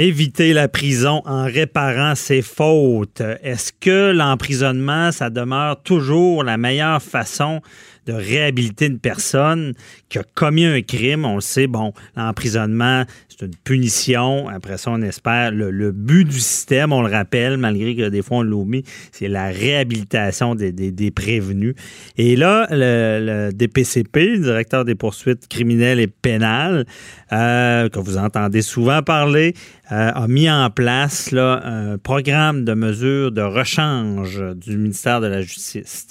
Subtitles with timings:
[0.00, 3.20] Éviter la prison en réparant ses fautes.
[3.42, 7.60] Est-ce que l'emprisonnement, ça demeure toujours la meilleure façon
[8.08, 9.74] de réhabiliter une personne
[10.08, 11.24] qui a commis un crime?
[11.24, 14.48] On le sait, bon, l'emprisonnement, c'est une punition.
[14.48, 15.52] Après ça, on espère.
[15.52, 19.46] Le, but du système, on le rappelle, malgré que des fois on l'oublie, c'est la
[19.46, 21.74] réhabilitation des, prévenus.
[22.16, 26.86] Et là, le, DPCP, le directeur des poursuites criminelles et pénales,
[27.32, 29.54] euh, que vous entendez souvent parler,
[29.90, 35.26] euh, a mis en place là, un programme de mesures de rechange du ministère de
[35.26, 36.08] la Justice.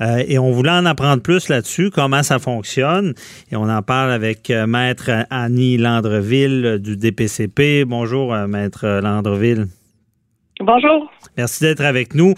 [0.00, 3.14] Euh, et on voulait en apprendre plus là-dessus, comment ça fonctionne.
[3.52, 7.84] Et on en parle avec euh, Maître Annie Landreville du DPCP.
[7.86, 9.68] Bonjour, Maître Landreville.
[10.58, 11.08] Bonjour.
[11.36, 12.34] Merci d'être avec nous.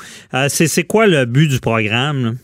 [0.48, 2.36] C'est quoi le but du programme?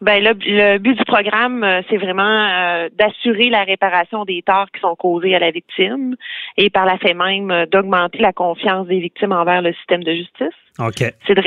[0.00, 4.80] Ben le, but du programme, euh, c'est vraiment euh, d'assurer la réparation des torts qui
[4.80, 6.16] sont causés à la victime
[6.56, 10.14] et par la fait même euh, d'augmenter la confiance des victimes envers le système de
[10.14, 10.56] justice.
[10.78, 11.10] Okay.
[11.26, 11.42] C'est de,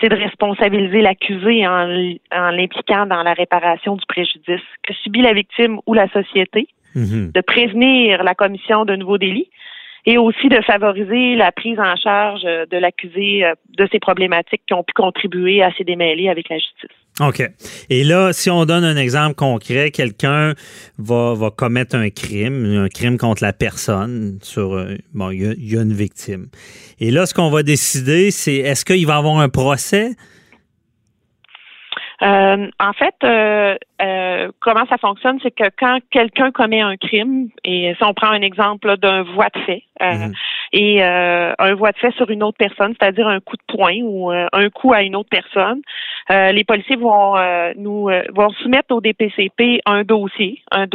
[0.00, 5.32] c'est de responsabiliser l'accusé en, en l'impliquant dans la réparation du préjudice que subit la
[5.32, 6.66] victime ou la société,
[6.96, 7.30] mm-hmm.
[7.30, 9.50] de prévenir la commission de nouveaux délits
[10.06, 13.44] et aussi de favoriser la prise en charge de l'accusé
[13.76, 16.90] de ces problématiques qui ont pu contribuer à ses démêlés avec la justice.
[17.20, 17.48] OK.
[17.90, 20.54] Et là, si on donne un exemple concret, quelqu'un
[20.98, 25.78] va, va commettre un crime, un crime contre la personne, sur euh, bon, il y,
[25.78, 26.48] a une victime.
[26.98, 30.10] Et là, ce qu'on va décider, c'est est-ce qu'il va avoir un procès?
[32.24, 37.48] Euh, en fait, euh, euh, comment ça fonctionne, c'est que quand quelqu'un commet un crime,
[37.64, 40.32] et si on prend un exemple d'un voie de fait, mhm.
[40.72, 44.30] et un voie de fait sur une autre personne, c'est-à-dire un coup de poing ou
[44.30, 45.82] un coup à une autre personne,
[46.30, 47.36] les policiers vont
[47.76, 50.86] nous vont soumettre au DPCP un dossier, un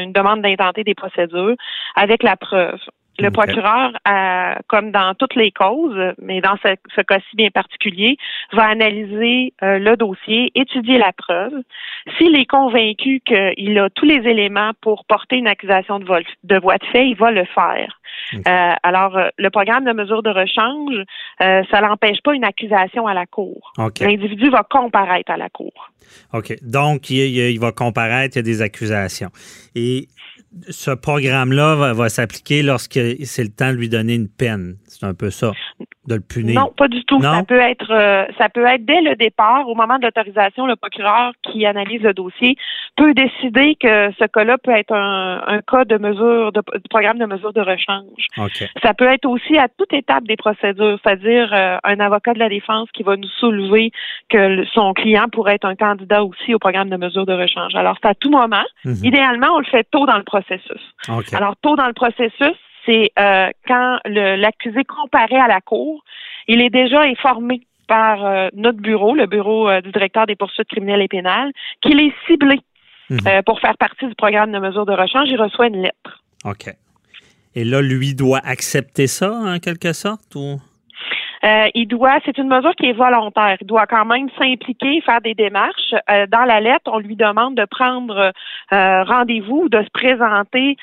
[0.00, 1.56] une demande d'intenter des procédures
[1.94, 2.78] avec la preuve.
[3.18, 3.92] Le procureur,
[4.68, 8.16] comme dans toutes les causes, mais dans ce, ce cas-ci bien particulier,
[8.52, 11.52] va analyser euh, le dossier, étudier la preuve.
[12.16, 16.58] S'il est convaincu qu'il a tous les éléments pour porter une accusation de, vol, de
[16.58, 18.00] voie de fait, il va le faire.
[18.34, 21.04] Euh, alors, euh, le programme de mesure de rechange,
[21.38, 23.72] ça n'empêche pas une accusation à la cour.
[24.00, 25.72] L'individu va comparaître à la cour.
[26.32, 26.54] OK.
[26.62, 29.30] Donc, il, il, va comparaître, il y a des accusations.
[29.74, 30.08] Et
[30.68, 34.76] ce programme-là va, s'appliquer lorsque c'est le temps de lui donner une peine.
[34.86, 35.52] C'est un peu ça,
[36.06, 36.60] de le punir.
[36.60, 37.20] Non, pas du tout.
[37.20, 40.76] Ça peut être, euh, ça peut être dès le départ, au moment de l'autorisation, le
[40.76, 42.56] procureur qui analyse le dossier
[42.96, 47.52] peut décider que ce cas-là peut être un, cas de mesure, de, programme de mesure
[47.52, 48.26] de rechange.
[48.82, 52.48] Ça peut être aussi à toute étape des procédures, c'est-à-dire euh, un avocat de la
[52.48, 53.90] défense qui va nous soulever
[54.30, 57.74] que son client pourrait être un candidat aussi au programme de mesure de rechange.
[57.74, 58.64] Alors, c'est à tout moment.
[58.84, 59.04] Mhm.
[59.04, 60.35] Idéalement, on le fait tôt dans le processus
[61.32, 66.04] alors, tôt dans le processus, c'est euh, quand l'accusé comparaît à la cour,
[66.48, 70.68] il est déjà informé par euh, notre bureau, le bureau euh, du directeur des poursuites
[70.68, 72.60] criminelles et pénales, qu'il est ciblé
[73.10, 73.42] mhm.
[73.44, 75.28] pour faire partie du programme de mesure de rechange.
[75.28, 76.22] Il reçoit une lettre.
[76.44, 76.72] OK.
[77.54, 80.60] Et là, lui doit accepter ça en quelque sorte ou?
[81.46, 83.56] Euh, il doit, c'est une mesure qui est volontaire.
[83.60, 85.94] Il doit quand même s'impliquer, faire des démarches.
[86.10, 88.32] Euh, dans la lettre, on lui demande de prendre
[88.72, 90.76] euh, rendez-vous, de se présenter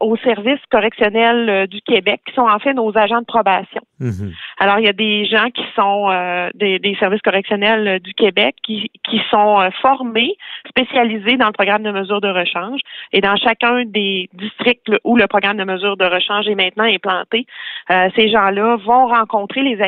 [0.00, 3.82] au service correctionnel du Québec, qui sont en fait nos agents de probation.
[4.00, 4.32] Mhm.
[4.58, 6.08] Alors, il y a des gens qui sont
[6.54, 10.36] des, des, services correctionnels du Québec qui, qui sont formés,
[10.68, 12.80] spécialisés dans le programme de mesure de rechange.
[13.12, 17.46] Et dans chacun des districts où le programme de mesure de rechange est maintenant implanté,
[17.88, 19.82] ces gens-là vont rencontrer les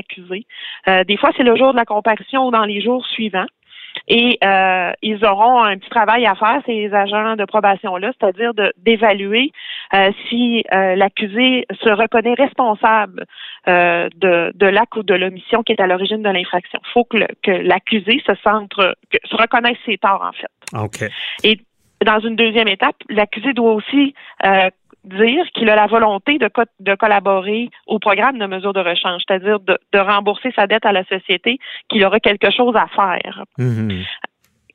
[0.89, 3.47] euh, des fois, c'est le jour de la comparution ou dans les jours suivants.
[4.07, 9.51] Et euh, ils auront un petit travail à faire, ces agents de probation-là, c'est-à-dire d'évaluer
[9.95, 13.25] euh, si l'accusé se reconnaît responsable
[13.67, 16.79] de, de l'acte ou de l'omission qui est à l'origine de l'infraction.
[16.85, 20.79] Il faut que l'accusé se centre, se reconnaisse ses torts, en fait.
[20.79, 21.11] OK.
[21.43, 21.59] Et
[22.05, 24.15] dans une deuxième étape, l'accusé doit aussi
[25.05, 26.51] dire qu'il a la volonté de,
[26.81, 31.05] de collaborer au programme de mesures de rechange, c'est-à-dire de, rembourser sa dette à la
[31.05, 31.59] société,
[31.89, 33.45] qu'il aura quelque chose à faire.
[33.59, 34.07] Mm-hmm.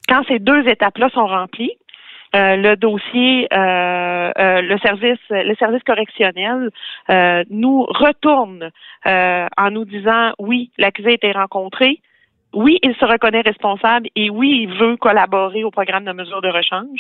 [0.08, 1.74] Quand ces deux étapes-là sont remplies,
[2.36, 6.70] euh, le dossier, euh, euh, le service, le service correctionnel
[7.50, 8.72] nous retourne
[9.06, 12.02] en nous disant oui, l'accusé a été rencontré,
[12.54, 16.48] oui, il se reconnaît responsable et oui, il veut collaborer au programme de mesures de
[16.48, 17.00] rechange.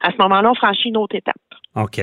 [0.00, 1.34] À ce moment-là, on franchit une autre étape.
[1.76, 2.00] OK.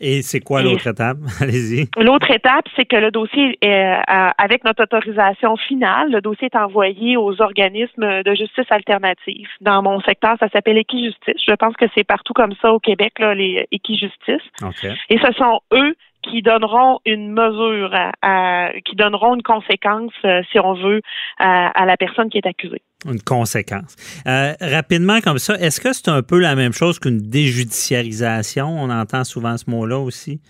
[0.00, 1.18] Et c'est quoi l'autre étape?
[1.40, 1.88] Allez-y.
[1.96, 6.56] L'autre étape, c'est que le dossier, est, euh, avec notre autorisation finale, le dossier est
[6.56, 9.48] envoyé aux organismes de justice alternative.
[9.60, 11.42] Dans mon secteur, ça s'appelle Équijustice.
[11.46, 14.42] Je pense que c'est partout comme ça au Québec, là, les Équijustice.
[14.62, 14.94] Okay.
[15.10, 15.94] Et ce sont eux
[16.30, 17.90] qui donneront une mesure,
[18.84, 20.12] qui donneront une conséquence,
[20.50, 21.00] si on veut,
[21.38, 22.82] à, la personne qui est accusée.
[23.04, 23.96] Une conséquence.
[24.60, 28.66] rapidement comme ça, est-ce que c'est un peu la même chose qu'une déjudiciarisation?
[28.68, 30.40] On entend souvent ce mot-là aussi.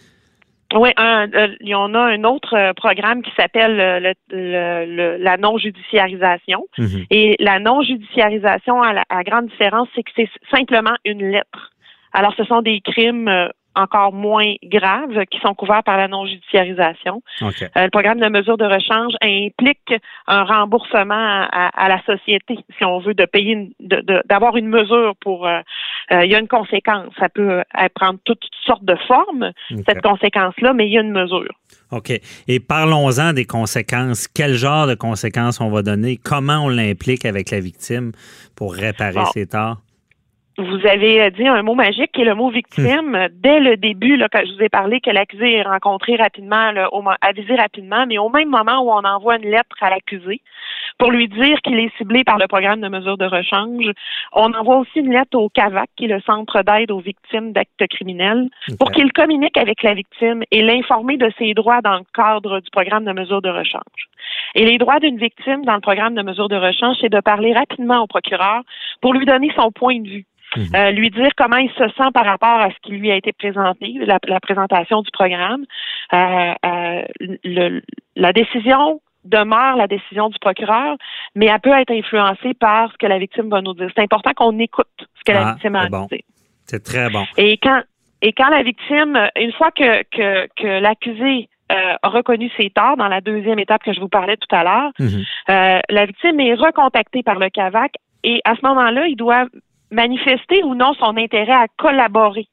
[0.75, 6.66] Oui, il y en a un autre euh, programme qui s'appelle euh, le, la non-judiciarisation.
[6.76, 7.04] Mhm.
[7.10, 11.72] Et la non-judiciarisation, à la grande différence, c'est que c'est simplement une lettre.
[12.12, 13.48] Alors, ce sont des crimes euh,
[13.78, 17.22] encore moins graves qui sont couverts par la non-judiciarisation.
[17.42, 19.94] Euh, le programme de mesure de rechange implique
[20.26, 25.46] un remboursement à, la société, si on veut, de payer, d'avoir une mesure pour.
[25.46, 25.60] Euh,
[26.12, 27.12] euh, il y a une conséquence.
[27.19, 27.62] Ça peut
[27.94, 29.52] prendre toutes sortes de formes,
[29.86, 31.52] cette conséquence-là, mais il y a une mesure.
[31.90, 32.12] OK.
[32.48, 34.26] Et parlons-en des conséquences.
[34.26, 36.16] Quel genre de conséquences on va donner?
[36.16, 38.12] Comment on l'implique avec la victime
[38.56, 39.78] pour réparer ses torts?
[40.58, 43.10] Vous avez euh, dit un mot magique qui est le mot victime.
[43.12, 43.28] Hmm.
[43.32, 46.93] Dès le début, là, quand je vous ai parlé que l'accusé est rencontré rapidement, là,
[46.93, 50.40] au, avisé rapidement, mais au même moment où on envoie une lettre à l'accusé
[50.99, 53.87] pour lui dire qu'il est ciblé par le programme de mesure de rechange,
[54.32, 57.87] on envoie aussi une lettre au CAVAC, qui est le Centre d'aide aux victimes d'actes
[57.88, 62.58] criminels, pour qu'il communique avec la victime et l'informer de ses droits dans le cadre
[62.61, 64.08] du programme de mesure de rechange.
[64.54, 67.52] Et les droits d'une victime dans le programme de mesure de rechange, c'est de parler
[67.52, 68.62] rapidement au procureur
[69.00, 70.26] pour lui donner son point de vue
[70.56, 70.68] Mhm.
[70.74, 73.32] Euh, lui dire comment il se sent par rapport à ce qui lui a été
[73.32, 75.64] présenté, la, présentation du programme.
[76.14, 77.80] Euh, euh,
[78.16, 80.96] la décision demeure la décision du procureur,
[81.34, 83.90] mais elle peut être influencée par ce que la victime va nous dire.
[83.94, 86.20] C'est important qu'on écoute ce que la ah, victime a à dire.
[86.64, 87.24] C'est très bon.
[87.36, 87.82] Et quand
[88.22, 93.08] et quand la victime, une fois que que, que l'accusé a reconnu ses torts dans
[93.08, 95.24] la deuxième étape que je vous parlais tout à l'heure, mhm.
[95.88, 97.92] la victime est recontactée par le CAVAC
[98.24, 99.46] et à ce moment-là, il doit
[99.90, 102.46] manifester ou non son intérêt à collaborer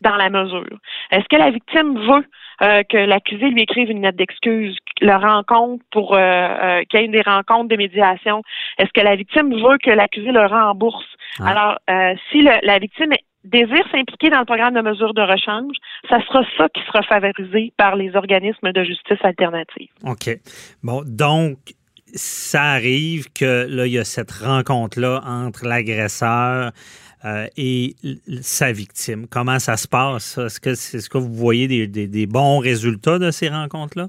[0.00, 0.78] dans la mesure.
[1.10, 2.24] Est-ce que la victime veut
[2.62, 7.04] euh, que l'accusé lui écrive une lettre d'excuse, le rencontre pour euh, euh, qu'il y
[7.04, 8.42] ait des rencontres de médiation?
[8.78, 11.06] Est-ce que la victime veut que l'accusé le rembourse?
[11.40, 11.50] Ah.
[11.50, 11.78] Alors,
[12.30, 13.12] si la victime
[13.46, 15.76] désire s'impliquer dans le programme de mesure de rechange,
[16.08, 19.88] ça sera ça qui sera favorisé par les organismes de justice alternative.
[20.04, 20.38] OK.
[20.82, 21.58] Bon, donc,
[22.14, 26.72] ça arrive que là, il y a cette rencontre-là entre l'agresseur
[27.24, 27.94] euh, et
[28.40, 29.26] sa victime.
[29.28, 30.38] Comment ça se passe?
[30.38, 34.08] Est-ce que, est -ce que vous voyez des bons résultats de ces rencontres-là?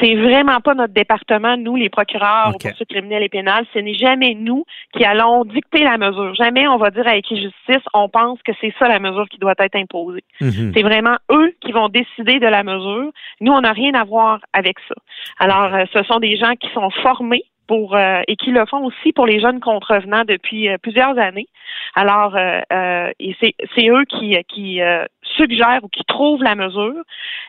[0.00, 2.70] C'est vraiment pas notre département, nous, les procureurs okay.
[2.70, 3.64] poursuites criminelles et pénales.
[3.72, 4.64] Ce n'est jamais nous
[4.94, 6.34] qui allons dicter la mesure.
[6.34, 9.54] Jamais on va dire à justice, on pense que c'est ça la mesure qui doit
[9.58, 10.24] être imposée.
[10.40, 10.72] Mhm.
[10.74, 13.10] C'est vraiment eux qui vont décider de la mesure.
[13.40, 14.94] Nous, on n'a rien à voir avec ça.
[15.38, 18.84] Alors, euh, ce sont des gens qui sont formés pour euh, et qui le font
[18.84, 21.48] aussi pour les jeunes contrevenants depuis euh, plusieurs années.
[21.94, 24.80] Alors, et c'est eux qui, qui
[25.22, 27.02] suggèrent ou qui trouvent la mesure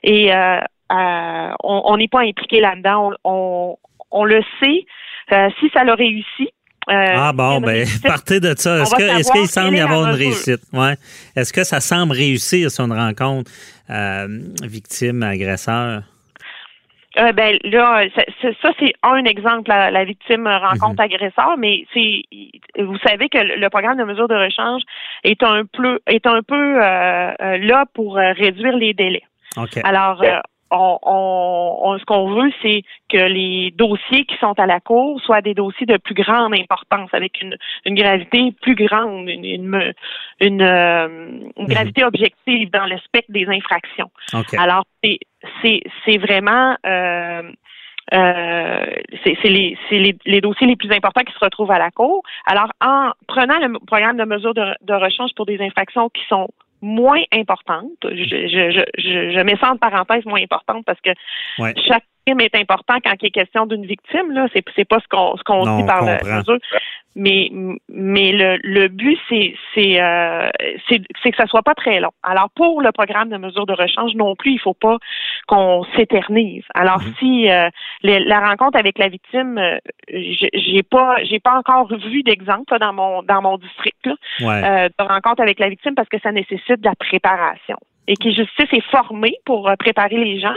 [0.03, 0.31] et
[0.91, 3.11] euh, on n'est pas impliqué là-dedans.
[3.23, 4.85] On, le sait.
[5.31, 6.49] Euh, si ça l'a réussi,
[6.89, 8.81] euh, ah bon, ben partez de ça.
[8.81, 10.61] Est-ce qu'il semble y avoir une réussite?
[10.73, 10.95] Ouais.
[11.35, 13.51] Est-ce que ça semble réussir sur une rencontre
[14.63, 16.01] victime-agresseur?
[17.35, 18.05] ben là,
[18.41, 21.11] ça, c'est un exemple, la, victime rencontre mhm.
[21.11, 22.23] agresseur, mais c'est
[22.81, 24.81] vous savez que le, programme de mesure de rechange
[25.23, 29.23] est un peu est un peu là pour réduire les délais.
[29.83, 30.23] Alors
[30.71, 35.53] on, ce qu'on veut, c'est que les dossiers qui sont à la Cour soient des
[35.53, 37.55] dossiers de plus grande importance, avec une,
[37.95, 39.93] gravité plus grande, une,
[40.39, 41.07] une, euh,
[41.57, 41.67] mhm.
[41.67, 44.11] gravité objective dans le spectre des infractions.
[44.57, 47.51] Alors, c'est vraiment euh,
[48.13, 48.85] euh,
[49.23, 52.23] c'est les, les, les, dossiers les plus importants qui se retrouvent à la Cour.
[52.45, 56.47] Alors, en prenant le programme de mesure de, de rechange pour des infractions qui sont
[56.81, 57.91] moins importante.
[58.03, 61.11] Je, je, je, je mets ça en parenthèse moins importante parce que
[61.57, 64.31] chaque crime est important quand il est question d'une victime.
[64.31, 66.59] Là, c'est, c'est pas ce qu'on ce qu'on dit par le
[67.19, 67.51] mais
[67.89, 70.49] mais le, le but c'est c'est, euh,
[70.87, 72.11] c'est que ça soit pas très long.
[72.23, 74.97] Alors pour le programme de mesure de rechange non plus, il faut pas
[75.47, 76.63] qu'on s'éternise.
[76.73, 77.19] Alors mm-hmm.
[77.19, 77.69] si euh,
[78.01, 83.21] la rencontre avec la victime, euh, j'ai pas j'ai pas encore vu d'exemple dans mon
[83.23, 86.85] dans mon district là, euh, de rencontre avec la victime parce que ça nécessite de
[86.85, 90.55] la préparation et qui justice est formé pour préparer les gens,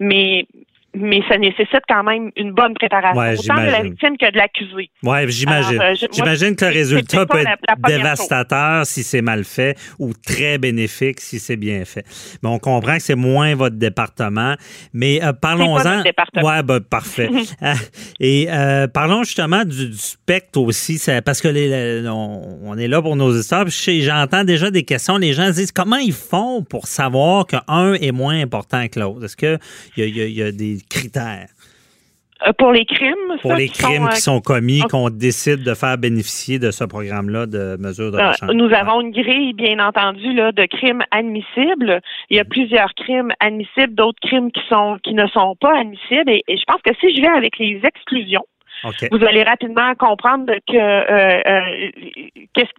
[0.00, 0.46] mais
[0.94, 4.36] mais ça nécessite quand même une bonne préparation, Ouais, autant de la victime que de
[4.36, 4.90] l'accusé.
[5.02, 5.80] Oui, j'imagine.
[5.80, 10.58] Euh, J'imagine que le résultat peut être la dévastateur si c'est mal fait ou très
[10.58, 12.04] bénéfique si c'est bien fait.
[12.42, 14.54] Mais on comprend que c'est moins votre département.
[14.92, 16.02] Mais euh, parlons-en.
[16.42, 17.28] Ouais, ben, parfait.
[17.62, 17.74] Euh,
[18.20, 22.88] Et euh, parlons justement du, du spectre aussi, ça- parce que les, on, on est
[22.88, 23.64] là pour nos histoires.
[23.68, 25.18] J'entends déjà des questions.
[25.18, 29.24] Les gens se disent comment ils font pour savoir qu'un est moins important que l'autre?
[29.24, 29.58] Est-ce qu'il
[29.96, 31.48] y, y a des critères?
[32.46, 35.10] Euh, pour les crimes, pour ça, les qui sont, crimes euh, qui sont commis, qu'on
[35.10, 38.50] décide de faire bénéficier de ce programme-là de mesures de Euh, rechange?
[38.54, 42.00] nous avons une grille, bien entendu, là, de crimes admissibles.
[42.30, 46.30] Il y a plusieurs crimes admissibles, d'autres crimes qui sont qui ne sont pas admissibles.
[46.30, 48.46] Et, et je pense que si je vais avec les exclusions,
[49.12, 51.90] vous allez rapidement comprendre que euh, euh,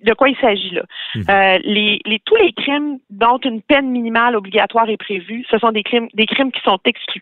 [0.03, 0.81] de quoi il s'agit là.
[1.13, 1.23] Mhm.
[1.29, 5.71] Euh, les, les- tous les crimes dont une peine minimale obligatoire est prévue, ce sont
[5.71, 7.21] des crimes des crimes qui sont exclus.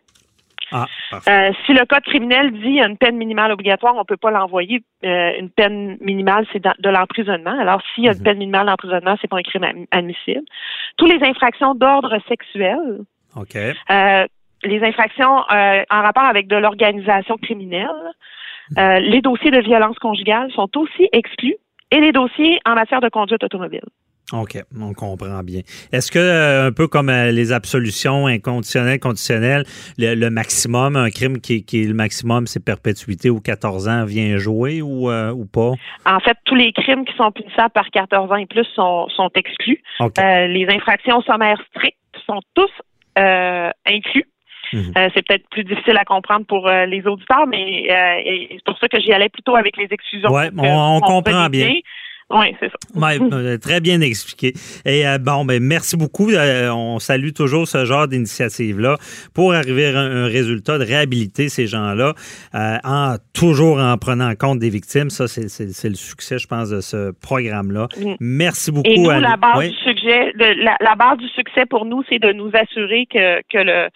[0.72, 0.86] Ah.
[1.28, 4.82] Euh, si le code criminel dit une peine minimale obligatoire, on peut pas l'envoyer.
[5.04, 7.58] Euh, une peine minimale, c'est de l'emprisonnement.
[7.60, 8.24] Alors, s'il y a une Mhm.
[8.24, 10.44] peine minimale d'emprisonnement, c'est pas un crime admissible.
[10.98, 12.80] Toutes les infractions d'ordre sexuel,
[13.36, 13.56] OK.
[13.56, 14.26] euh,
[14.64, 17.88] les infractions en rapport avec de l'organisation criminelle,
[18.78, 21.56] euh, les dossiers de violence conjugale sont aussi exclus
[21.91, 23.84] et les dossiers en matière de conduite automobile.
[24.31, 25.62] OK, on comprend bien.
[25.91, 29.63] Est-ce que, euh, un peu comme euh, les absolutions inconditionnelles, conditionnelles,
[29.98, 34.05] le, le maximum, un crime qui, qui est le maximum, c'est perpétuité ou 14 ans,
[34.05, 35.72] vient jouer ou, euh, ou pas?
[36.05, 39.31] En fait, tous les crimes qui sont punissables par 14 ans et plus sont, sont
[39.34, 39.81] exclus.
[40.01, 42.72] Euh, les infractions sommaires strictes sont tous
[43.17, 44.25] euh, inclus.
[44.74, 44.92] Mhm.
[44.98, 48.78] Euh, c'est peut-être plus difficile à comprendre pour euh, les auditeurs, mais euh, c'est pour
[48.78, 49.92] ça que j'y allais plutôt avec les
[50.52, 51.72] pour que on- on comprend bien.
[52.32, 52.76] Oui, c'est ça.
[52.94, 53.18] Ouais,
[53.58, 54.54] très bien expliqué.
[54.86, 56.30] Et euh, bon, ben merci beaucoup.
[56.30, 58.98] Euh, on salue toujours ce genre d'initiative-là
[59.34, 62.14] pour arriver à un, un résultat de réhabiliter ces gens-là,
[62.54, 65.10] euh, en toujours en prenant compte des victimes.
[65.10, 67.88] Ça, c'est le succès, je pense, de ce programme-là.
[67.98, 68.14] Mm.
[68.20, 68.88] Merci beaucoup.
[68.88, 69.70] Et nous, la base Oui.
[69.70, 69.76] du
[70.38, 73.90] de, la, la base du succès pour nous, c'est de nous assurer que, que le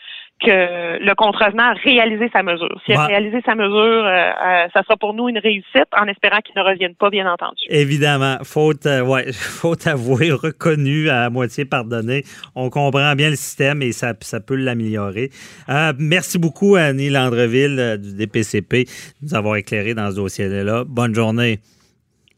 [0.45, 2.79] que le contrevenant a réalisé sa mesure.
[2.85, 3.07] S'il a Ouais.
[3.07, 3.73] réalisé sa mesure,
[4.05, 7.31] euh, euh, ça sera pour nous une réussite, en espérant qu'il ne revienne pas, bien
[7.31, 7.63] entendu.
[7.69, 12.23] Évidemment, faute, euh, ouais, faute avouée, reconnue, à moitié pardonnée.
[12.55, 15.29] On comprend bien le système et ça, ça peut l'améliorer.
[15.69, 18.89] Euh, merci beaucoup, Annie Landreville du DPCP, de
[19.27, 20.83] nous avoir éclairé dans ce dossier-là.
[20.87, 21.59] Bonne journée.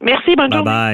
[0.01, 0.71] Merci, bonne Bye journée.
[0.71, 0.93] bye.